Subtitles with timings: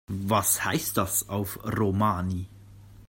[0.09, 2.47] Was heißt das auf Romani?